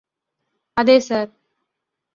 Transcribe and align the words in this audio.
അതെ 0.77 0.97
സർ 1.01 1.27